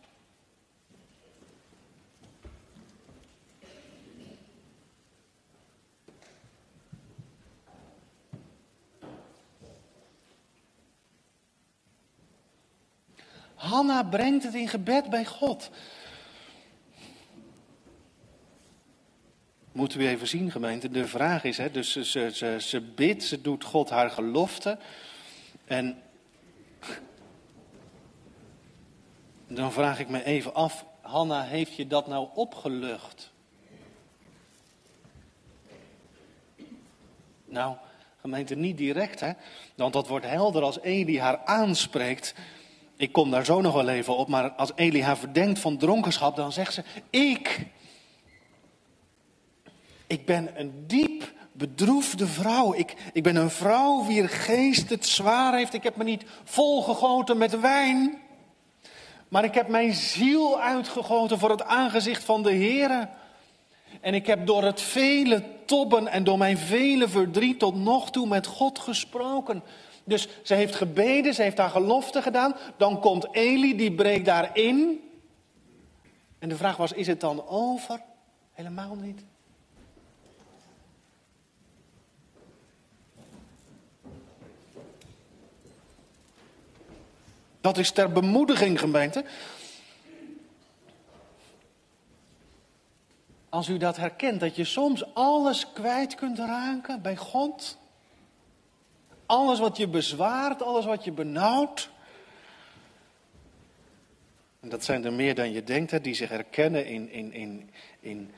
[13.54, 15.70] Hanna brengt het in gebed bij God.
[19.78, 20.88] Moeten we even zien, gemeente.
[20.90, 24.78] De vraag is, hè, dus ze, ze, ze bidt, ze doet God haar gelofte.
[25.64, 26.02] En
[29.46, 33.32] dan vraag ik me even af, Hanna, heeft je dat nou opgelucht?
[37.44, 37.76] Nou,
[38.20, 39.32] gemeente, niet direct, hè?
[39.74, 42.34] Want dat wordt helder als Eli haar aanspreekt.
[42.96, 46.36] Ik kom daar zo nog wel even op, maar als Eli haar verdenkt van dronkenschap,
[46.36, 47.66] dan zegt ze: Ik.
[50.08, 52.74] Ik ben een diep bedroefde vrouw.
[52.74, 55.74] Ik, ik ben een vrouw wier geest het zwaar heeft.
[55.74, 58.18] Ik heb me niet volgegoten met wijn.
[59.28, 63.08] Maar ik heb mijn ziel uitgegoten voor het aangezicht van de Heer.
[64.00, 68.26] En ik heb door het vele tobben en door mijn vele verdriet tot nog toe
[68.26, 69.62] met God gesproken.
[70.04, 72.54] Dus ze heeft gebeden, ze heeft haar gelofte gedaan.
[72.76, 75.00] Dan komt Eli, die breekt daarin.
[76.38, 78.00] En de vraag was, is het dan over?
[78.52, 79.27] Helemaal niet.
[87.60, 89.24] Dat is ter bemoediging, gemeente.
[93.48, 97.78] Als u dat herkent, dat je soms alles kwijt kunt raken bij God.
[99.26, 101.90] Alles wat je bezwaart, alles wat je benauwt.
[104.60, 107.70] En dat zijn er meer dan je denkt, hè, die zich herkennen in, in, in,
[108.00, 108.30] in,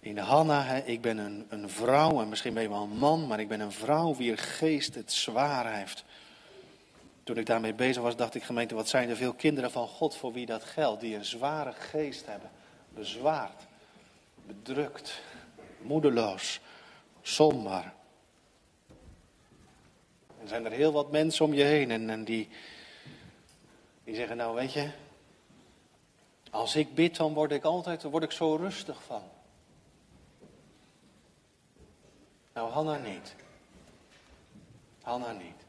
[0.00, 0.74] in Hanna.
[0.74, 3.60] Ik ben een, een vrouw, en misschien ben je wel een man, maar ik ben
[3.60, 6.04] een vrouw wier geest het zwaar heeft.
[7.24, 10.16] Toen ik daarmee bezig was, dacht ik, gemeente, wat zijn er veel kinderen van God
[10.16, 12.50] voor wie dat geldt, die een zware geest hebben,
[12.88, 13.62] bezwaard,
[14.46, 15.20] bedrukt,
[15.80, 16.60] moedeloos,
[17.22, 17.92] somber.
[20.42, 22.48] Er zijn er heel wat mensen om je heen en, en die,
[24.04, 24.90] die zeggen, nou weet je,
[26.50, 29.22] als ik bid, dan word ik altijd, word ik zo rustig van.
[32.54, 33.34] Nou, Hanna niet.
[35.02, 35.60] Hanna niet.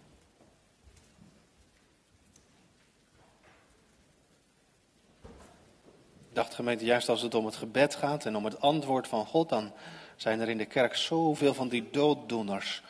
[6.22, 9.25] Ik dacht gemeente, juist als het om het gebed gaat en om het antwoord van
[9.25, 9.71] God, dan
[10.15, 12.83] zijn er in de kerk zoveel van die dooddoeners.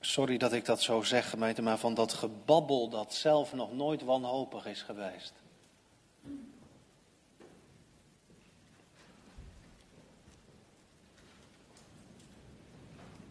[0.00, 4.02] Sorry dat ik dat zo zeg, gemeente, maar van dat gebabbel dat zelf nog nooit
[4.02, 5.32] wanhopig is geweest.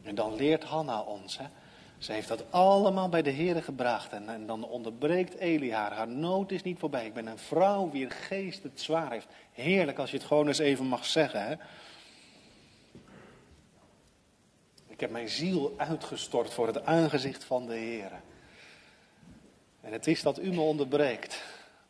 [0.03, 1.45] En dan leert Hanna ons, hè.
[2.03, 4.11] Ze heeft dat allemaal bij de Heer gebracht.
[4.11, 5.93] En, en, dan onderbreekt Eli haar.
[5.93, 7.05] Haar nood is niet voorbij.
[7.05, 9.27] Ik ben een vrouw wier geest het zwaar heeft.
[9.51, 11.47] Heerlijk als je het gewoon eens even mag zeggen.
[11.47, 11.55] Hè?
[14.87, 18.11] Ik heb mijn ziel uitgestort voor het aangezicht van de Heer.
[19.81, 21.43] En het is dat u me onderbreekt.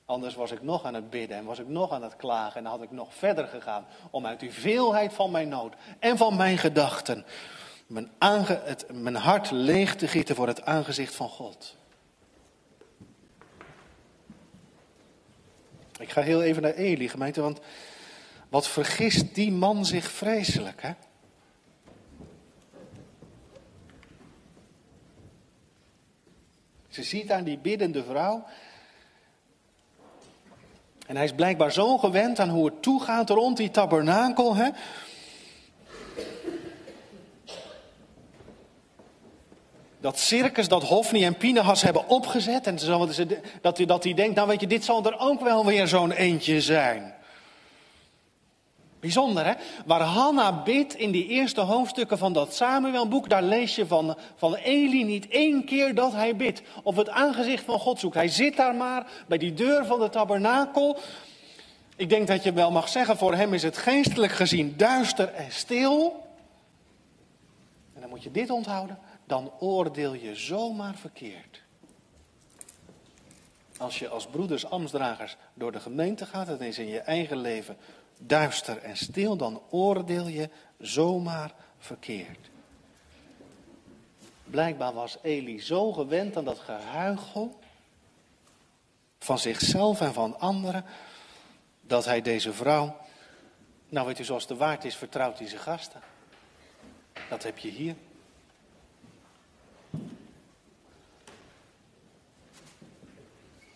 [0.06, 2.66] Anders was ik nog aan het bidden en was ik nog aan het klagen.
[2.66, 6.36] En had ik nog verder gegaan om uit die veelheid van mijn nood en van
[6.36, 7.26] mijn gedachten
[7.94, 11.76] mijn, aange, het, hart leeg te gieten voor het aangezicht van God.
[16.00, 17.60] Ik ga heel even naar Eli, gemeente, want
[18.50, 20.92] wat vergist die man zich vreselijk, hè?
[26.90, 28.46] Ze ziet aan die biddende vrouw.
[31.08, 34.56] En hij is blijkbaar zo gewend aan hoe het toegaat rond die tabernakel.
[34.56, 34.70] Hè?
[40.04, 42.68] Dat circus dat Hofni en Pinehas hebben opgezet.
[42.68, 42.78] En
[43.62, 46.62] dat, dat hij denkt, nou weet je, dit zal er ook wel weer zo'n eentje
[46.62, 47.14] zijn.
[49.00, 49.54] Bijzonder hè?
[49.86, 54.56] Waar Hanna bidt in die eerste hoofdstukken van dat Samuelboek, daar lees je van, van
[54.56, 56.62] Eli niet één keer dat hij bidt.
[56.84, 58.16] Of het aangezicht van God zoekt.
[58.16, 60.98] Hij zit daar maar bij die deur van de tabernakel.
[61.96, 65.52] Ik denk dat je wel mag zeggen, voor hem is het geestelijk gezien duister en
[65.52, 66.26] stil.
[67.94, 71.62] En dan moet je dit onthouden dan oordeel je zomaar verkeerd.
[73.78, 77.78] Als je als broeders ambtsdragers door de gemeente gaat, het is in je eigen leven
[78.18, 82.50] duister en stil, dan oordeel je zomaar verkeerd.
[84.44, 87.60] Blijkbaar was Eli zo gewend aan dat gehuichel
[89.20, 90.86] van zichzelf en van anderen,
[91.82, 92.98] dat hij deze vrouw,
[93.90, 96.02] nou weet u zoals de waard is, vertrouwt hij zijn gasten.
[97.30, 97.96] Dat heb je hier.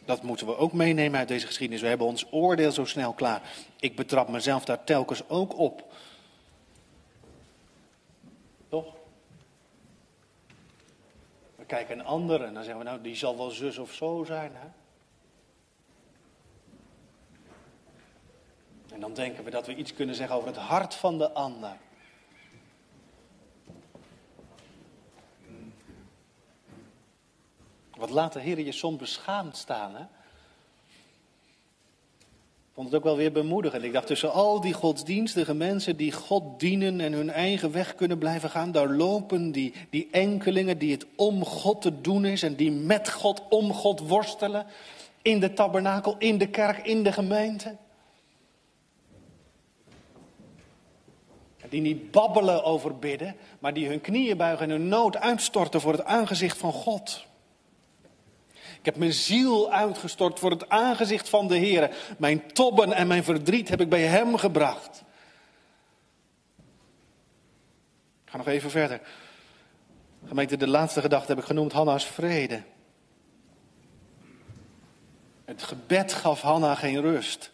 [0.08, 1.82] Dat moeten we ook meenemen uit deze geschiedenis.
[1.82, 3.42] We hebben ons oordeel zo snel klaar.
[3.80, 5.94] Ik betrap mezelf daar telkens ook op.
[8.70, 8.96] Toch?
[11.56, 14.24] We kijken een ander en dan zeggen we, nou, die zal wel zus of zo
[14.24, 14.52] zijn.
[14.54, 14.68] Hè?
[18.94, 21.78] En dan denken we dat we iets kunnen zeggen over het hart van de ander.
[27.98, 30.02] Wat laat de Heer je soms beschaamd staan, hè?
[32.68, 33.84] Ik vond het ook wel weer bemoedigend.
[33.84, 38.18] Ik dacht, tussen al die godsdienstige mensen die God dienen en hun eigen weg kunnen
[38.18, 42.56] blijven gaan, daar lopen die, die enkelingen die het om God te doen is en
[42.56, 44.66] die met God, om God worstelen.
[45.22, 47.76] In de tabernakel, in de kerk, in de gemeente.
[51.70, 55.92] Die niet babbelen over bidden, maar die hun knieën buigen en hun nood uitstorten voor
[55.92, 57.26] het aangezicht van God.
[58.88, 61.96] Ik heb mijn ziel uitgestort voor het aangezicht van de Heer.
[62.18, 65.04] Mijn tobben en mijn verdriet heb ik bij Hem gebracht.
[68.26, 69.02] Ik ga nog even verder.
[70.28, 72.64] Gemeente, de laatste gedachte heb ik genoemd Hanna's vrede.
[75.46, 77.52] Het gebed gaf Hanna geen rust.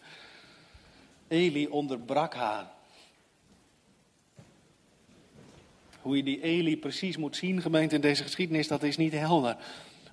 [1.28, 2.70] Eli onderbrak haar.
[6.00, 9.56] Hoe je die Eli precies moet zien, gemeente, in deze geschiedenis, dat is niet helder.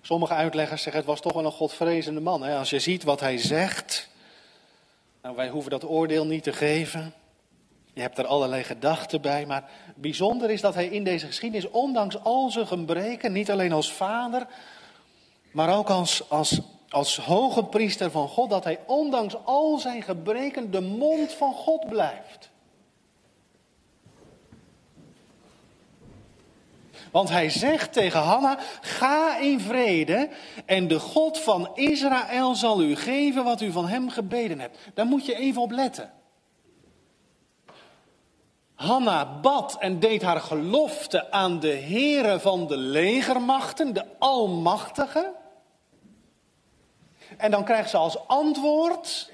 [0.02, 2.44] Sommige uitleggers zeggen het was toch wel een godvrezende man.
[2.44, 2.58] Hè?
[2.58, 4.10] Als je ziet wat hij zegt.
[5.22, 7.14] Nou, wij hoeven dat oordeel niet te geven.
[7.94, 9.46] Je hebt er allerlei gedachten bij.
[9.46, 13.94] Maar bijzonder is dat hij in deze geschiedenis, ondanks al zijn gebreken, niet alleen als
[13.94, 14.48] vader,
[15.52, 20.72] maar ook als, als, als hoge priester van God, dat hij ondanks al zijn gebreken
[20.72, 22.51] de mond van God blijft.
[27.12, 30.30] Want hij zegt tegen Hanna: Ga in vrede
[30.66, 34.78] en de God van Israël zal u geven wat u van hem gebeden hebt.
[34.94, 36.12] Daar moet je even op letten.
[38.76, 45.34] Hanna bad en deed haar gelofte aan de Heere van de legermachten, de Almachtige.
[47.38, 49.32] En dan krijgt ze als antwoord: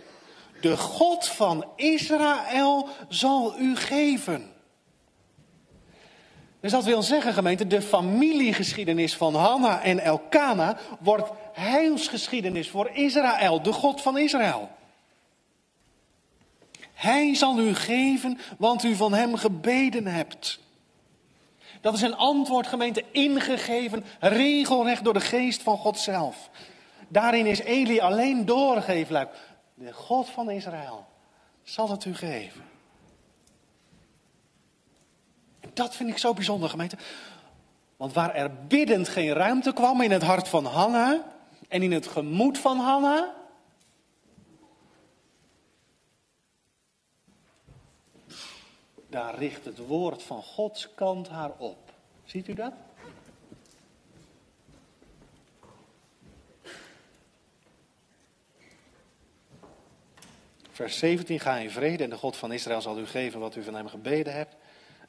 [0.61, 4.55] De God van Israël zal u geven.
[6.59, 13.61] Dus dat wil zeggen, gemeente, de familiegeschiedenis van Hanna en Elkana wordt heilsgeschiedenis voor Israël,
[13.61, 14.69] de God van Israël.
[16.93, 20.59] Hij zal u geven, want u van hem gebeden hebt.
[21.81, 26.49] Dat is een antwoord, gemeente, ingegeven, regelrecht door de geest van God zelf.
[27.07, 29.29] Daarin is Eli alleen doorgegeven.
[29.73, 31.05] De God van Israël
[31.63, 32.76] zal het u geven.
[35.77, 36.97] Dat vind ik zo bijzonder, gemeente.
[37.97, 41.23] Want waar er biddend geen ruimte kwam in het hart van Hanna
[41.67, 43.35] en in het gemoed van Hanna.
[49.09, 51.91] Daar richt het woord van Gods kant haar op.
[52.25, 52.73] Ziet u dat?
[60.71, 63.63] Vers 17, ga in vrede en de God van Israël zal u geven wat u
[63.63, 64.55] van hem gebeden hebt.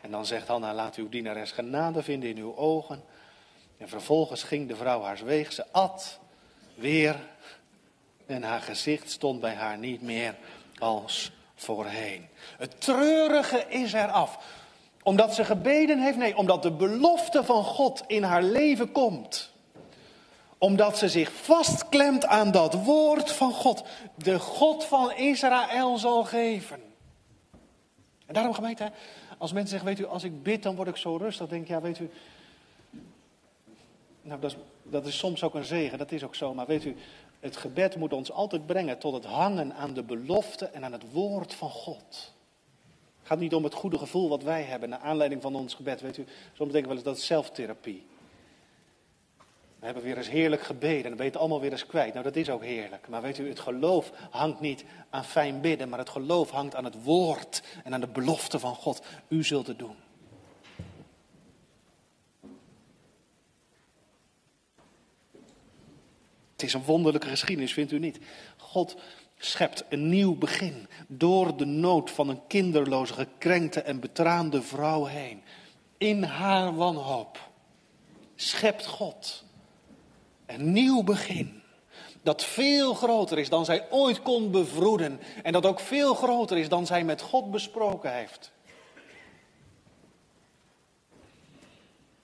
[0.01, 3.05] En dan zegt Hanna, laat uw dienares genade vinden in uw ogen.
[3.77, 5.53] En vervolgens ging de vrouw haar weeg.
[5.53, 6.19] Ze at
[6.75, 7.17] weer.
[8.27, 10.35] En haar gezicht stond bij haar niet meer
[10.79, 12.29] als voorheen.
[12.59, 14.39] Het treurige is eraf.
[15.03, 16.17] Omdat ze gebeden heeft?
[16.17, 19.51] Nee, omdat de belofte van God in haar leven komt.
[20.59, 23.85] Omdat ze zich vastklemt aan dat woord van God.
[24.15, 26.83] De God van Israël zal geven.
[28.27, 28.93] En daarom gemeente,
[29.39, 31.49] als mensen zeggen, weet u, als ik bid, dan word ik zo rustig.
[31.49, 32.11] denk ja, weet u.
[34.23, 36.55] Nou, dat is, dat is soms ook een zegen, dat is ook zo.
[36.55, 36.97] Maar weet u,
[37.41, 41.13] het gebed moet ons altijd brengen tot het hangen aan de belofte en aan het
[41.13, 42.33] woord van God.
[43.19, 46.01] Het gaat niet om het goede gevoel wat wij hebben naar aanleiding van ons gebed.
[46.01, 48.07] Weet u, soms denken we wel eens dat is zelftherapie.
[49.79, 52.13] We hebben weer eens heerlijk gebeden en je het allemaal weer eens kwijt.
[52.13, 53.09] Nou, dat is ook heerlijk.
[53.09, 56.85] Maar weet u, het geloof hangt niet aan fijn bidden, maar het geloof hangt aan
[56.85, 59.03] het woord en aan de belofte van God.
[59.29, 59.97] U zult het doen.
[66.53, 68.19] Het is een wonderlijke geschiedenis, vindt u niet?
[68.57, 68.97] God
[69.37, 75.43] schept een nieuw begin door de nood van een kinderloze, gekrenkte en betraande vrouw heen.
[75.99, 77.51] In haar wanhoop
[78.35, 79.47] schept God
[80.49, 81.63] een nieuw begin.
[82.23, 85.21] Dat veel groter is dan zij ooit kon bevroeden.
[85.43, 88.53] En dat ook veel groter is dan zij met God besproken heeft.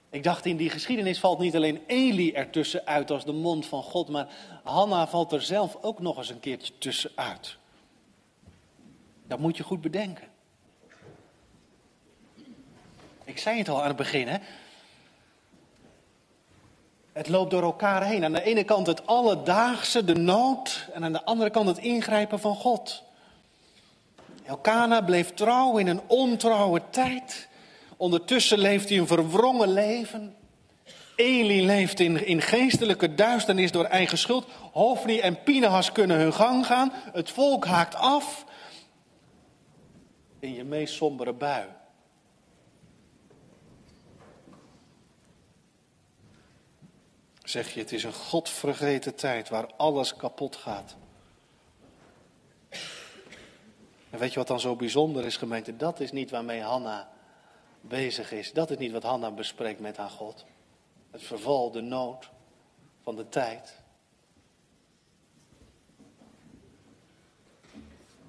[0.09, 3.83] Ik dacht, in die geschiedenis valt niet alleen Eli ertussen uit als de mond van
[3.83, 4.27] God, maar
[4.63, 7.57] Hanna valt er zelf ook nog eens een keertje tussenuit.
[9.27, 10.27] Dat moet je goed bedenken.
[13.23, 14.37] Ik zei het al aan het begin, hè?
[17.15, 18.23] Het loopt door elkaar heen.
[18.23, 22.39] Aan de ene kant het alledaagse, de nood, en aan de andere kant het ingrijpen
[22.39, 23.03] van God.
[24.45, 27.47] Elkana bleef trouw in een ontrouwe tijd.
[27.97, 30.35] Ondertussen leeft hij een verwrongen leven.
[31.15, 34.45] Eli leeft in, in geestelijke duisternis door eigen schuld.
[34.71, 36.91] Hofni en Pinehas kunnen hun gang gaan.
[37.13, 38.45] Het volk haakt af.
[40.39, 41.65] In je meest sombere bui.
[47.45, 50.95] Zeg je, het is een godvergeten tijd waar alles kapot gaat.
[54.09, 55.77] En weet je wat dan zo bijzonder is, gemeente?
[55.77, 57.09] Dat is niet waarmee Hanna
[57.81, 58.53] bezig is.
[58.53, 60.45] Dat is niet wat Hanna bespreekt met haar God.
[61.11, 62.29] Het verval, de nood
[63.03, 63.79] van de tijd.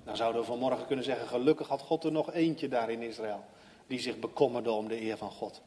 [0.04, 3.44] Dan zouden we vanmorgen kunnen zeggen, gelukkig had God er nog eentje daar in Israël.
[3.86, 5.62] Die zich bekommerde om de eer van God.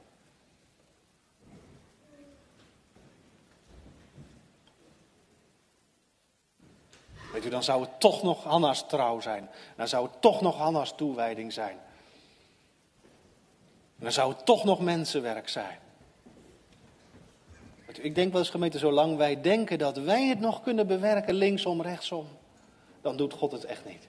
[7.32, 9.50] Weet u, dan zou het toch nog Hanna's trouw zijn.
[9.76, 11.78] Dan zou het toch nog Hanna's toewijding zijn.
[13.96, 15.80] dan zou het toch nog mensenwerk zijn.
[18.02, 21.82] Ik denk wel eens gemeente, zolang wij denken dat wij het nog kunnen bewerken, linksom,
[21.82, 22.28] rechtsom,
[23.02, 24.08] dan doet God het echt niet.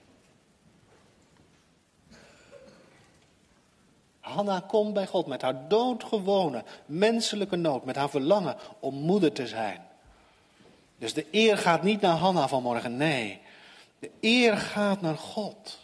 [4.19, 9.47] Hanna komt bij God met haar doodgewone menselijke nood, met haar verlangen om moeder te
[9.47, 9.90] zijn.
[11.01, 13.41] Dus de eer gaat niet naar Hanna vanmorgen, nee.
[13.99, 15.79] De eer gaat naar God.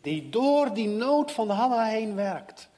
[0.00, 2.68] Die door die nood van Hanna heen werkt.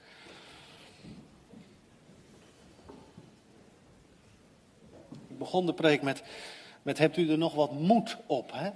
[5.28, 6.22] Ik begon de preek met,
[6.82, 8.70] met hebt u er nog wat moed op, hè?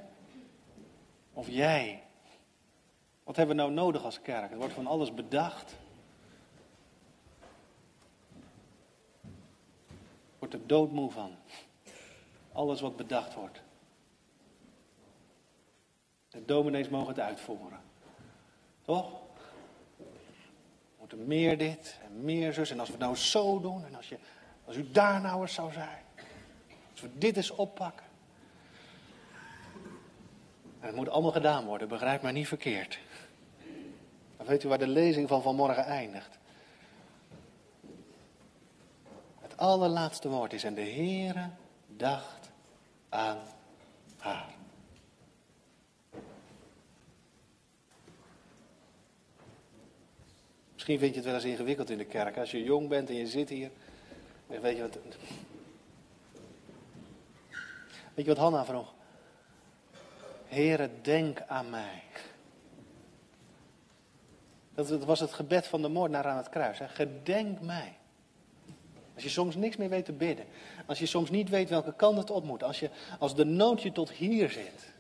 [1.32, 2.02] Of jij.
[3.24, 4.50] Wat hebben we nou nodig als kerk?
[4.50, 5.74] Er wordt van alles bedacht.
[10.42, 11.36] Wordt er doodmoe van.
[12.52, 13.62] Alles wat bedacht wordt.
[16.28, 17.80] De dominees mogen het uitvoeren.
[18.82, 19.20] Toch?
[20.98, 22.70] Moeten meer dit en meer zus.
[22.70, 23.84] En als we het nou zo doen.
[23.84, 24.18] En als, je,
[24.64, 26.02] als u daar nou eens zou zijn.
[26.90, 28.06] Als we dit eens oppakken.
[30.80, 32.98] En het moet allemaal gedaan worden, begrijp mij niet verkeerd.
[34.36, 36.38] Dan weet u waar de lezing van vanmorgen eindigt.
[39.62, 40.64] Allerlaatste woord is.
[40.64, 41.48] En de Heere
[41.86, 42.50] dacht
[43.08, 43.38] aan
[44.18, 44.54] haar.
[50.72, 52.36] Misschien vind je het wel eens ingewikkeld in de kerk.
[52.36, 53.70] Als je jong bent en je zit hier.
[54.46, 54.98] Weet je wat.
[58.14, 58.94] Weet je wat Hanna vroeg?
[60.46, 62.02] Heere, denk aan mij.
[64.74, 66.78] Dat was het gebed van de moordenaar aan het kruis.
[66.78, 66.88] Hè?
[66.88, 67.96] Gedenk mij.
[69.14, 70.46] Als je soms niks meer weet te bidden.
[70.86, 72.62] Als je soms niet weet welke kant het op moet.
[72.62, 74.92] Als, je, als de nood je tot hier zit.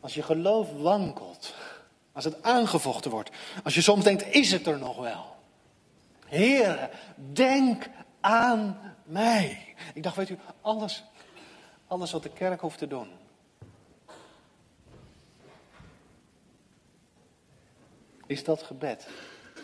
[0.00, 1.54] Als je geloof wankelt.
[2.12, 3.30] Als het aangevochten wordt.
[3.64, 5.36] Als je soms denkt, is het er nog wel?
[6.26, 6.90] Heer,
[7.32, 7.88] denk
[8.20, 9.74] aan mij.
[9.94, 11.04] Ik dacht, weet u, alles,
[11.86, 13.08] alles wat de kerk hoeft te doen.
[18.26, 19.08] Is dat gebed.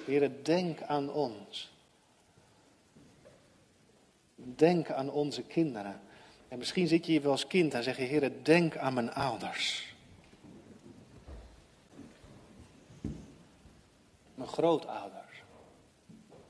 [0.08, 1.70] Heere, denk aan ons.
[4.34, 6.00] Denk aan onze kinderen.
[6.48, 9.12] En misschien zit je hier wel als kind en zeg je, Heere, denk aan mijn
[9.12, 9.94] ouders.
[14.34, 15.42] Mijn grootouders.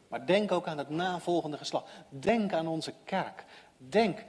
[0.09, 1.91] Maar denk ook aan het navolgende geslacht.
[2.09, 3.45] Denk aan onze kerk.
[3.77, 4.25] Denk.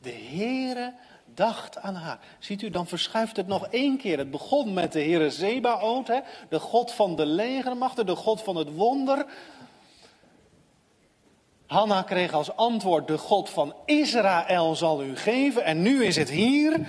[0.00, 0.94] De Heere
[1.34, 2.18] dacht aan haar.
[2.38, 4.18] Ziet u, dan verschuift het nog één keer.
[4.18, 8.56] Het begon met de Heere Zebaoot, hè, de God van de legermachten, de God van
[8.56, 9.26] het wonder.
[11.66, 15.64] Hanna kreeg als antwoord, de God van Israël zal u geven.
[15.64, 16.88] En nu is het hier,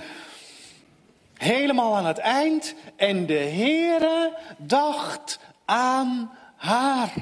[1.34, 2.74] helemaal aan het eind.
[2.96, 7.12] En de Heere dacht aan haar.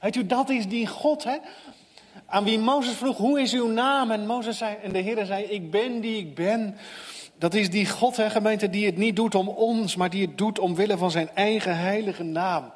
[0.00, 1.36] Weet u, dat is die God, hè?
[2.32, 4.10] Aan wie Mozes vroeg, hoe is uw naam?
[4.10, 6.76] En, Mozes zei, en de Heer zei, ik ben die ik ben.
[7.38, 10.38] Dat is die God, hè, gemeente, die het niet doet om ons, maar die het
[10.38, 12.72] doet omwille van zijn eigen heilige naam.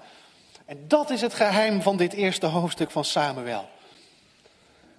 [0.65, 3.69] En dat is het geheim van dit eerste hoofdstuk van Samuel.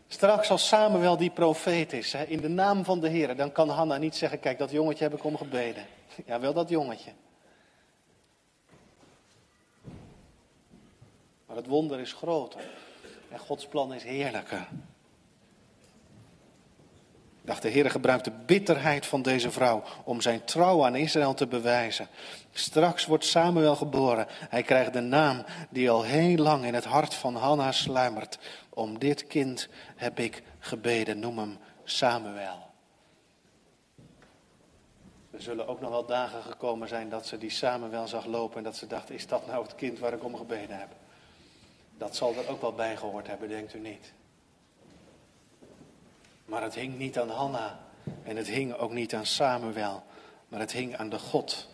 [0.07, 3.69] Straks als Samuel die profeet is, hè, in de naam van de Heer, dan kan
[3.69, 5.85] Hanna niet zeggen, kijk, dat jongetje heb ik om gebeden.
[6.25, 7.11] Ja, wel dat jongetje.
[11.45, 12.61] Maar het wonder is groter.
[13.30, 14.67] En Gods plan is heerlijker.
[17.41, 21.47] dacht, de Heer gebruikt de bitterheid van deze vrouw om zijn trouw aan Israël te
[21.47, 22.07] bewijzen.
[22.51, 24.25] Straks wordt Samuel geboren.
[24.30, 28.39] Hij krijgt de naam die al heel lang in het hart van Hanna sluimert.
[28.69, 32.65] Om dit kind heb ik gebeden, noem hem Samuel.
[35.32, 38.63] Er zullen ook nog wel dagen gekomen zijn dat ze die Samuel zag lopen en
[38.63, 40.89] dat ze dacht, is dat nou het kind waar ik om gebeden heb?
[41.97, 44.13] Dat zal er ook wel bij gehoord hebben, denkt u niet?
[46.45, 47.79] Maar het hing niet aan Hanna
[48.23, 50.03] en het hing ook niet aan Samuel,
[50.47, 51.67] maar het hing aan de God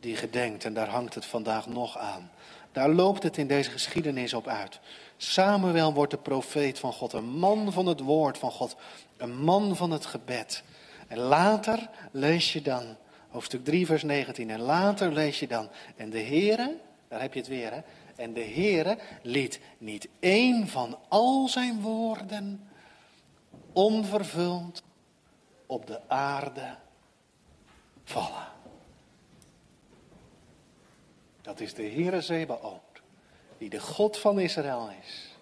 [0.00, 2.30] die gedenkt en daar hangt het vandaag nog aan.
[2.72, 4.80] Daar loopt het in deze geschiedenis op uit.
[5.16, 8.76] Samuel wordt de profeet van God, een man van het woord van God,
[9.16, 10.62] een man van het gebed.
[11.08, 12.96] En later lees je dan,
[13.28, 16.76] hoofdstuk 3, vers 19, en later lees je dan, en de Heere,
[17.08, 17.80] daar heb je het weer, hè,
[18.16, 22.68] en de Heere liet niet één van al zijn woorden
[23.72, 24.82] onvervuld
[25.66, 26.76] op de aarde
[28.04, 28.52] vallen.
[31.42, 33.02] Dat is de Heere Zebaoth,
[33.58, 35.36] die de God van Israël is.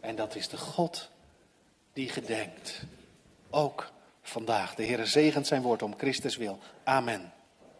[0.00, 1.10] En dat is de God
[1.92, 2.82] die gedenkt.
[3.50, 4.74] Ook vandaag.
[4.74, 6.58] De Heere zegent zijn woord om Christus wil.
[6.84, 7.32] Amen.